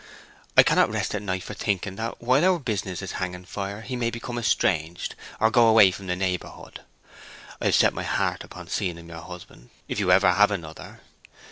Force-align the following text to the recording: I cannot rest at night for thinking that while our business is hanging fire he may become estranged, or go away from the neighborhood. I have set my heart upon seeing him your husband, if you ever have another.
I 0.57 0.63
cannot 0.63 0.89
rest 0.91 1.13
at 1.13 1.21
night 1.21 1.43
for 1.43 1.53
thinking 1.53 1.95
that 1.97 2.19
while 2.23 2.43
our 2.43 2.57
business 2.57 3.03
is 3.03 3.11
hanging 3.11 3.45
fire 3.45 3.81
he 3.81 3.95
may 3.95 4.09
become 4.09 4.39
estranged, 4.39 5.13
or 5.39 5.51
go 5.51 5.67
away 5.67 5.91
from 5.91 6.07
the 6.07 6.15
neighborhood. 6.15 6.81
I 7.61 7.65
have 7.65 7.75
set 7.75 7.93
my 7.93 8.01
heart 8.01 8.43
upon 8.43 8.67
seeing 8.67 8.97
him 8.97 9.09
your 9.09 9.21
husband, 9.21 9.69
if 9.87 9.99
you 9.99 10.11
ever 10.11 10.31
have 10.33 10.49
another. 10.49 11.01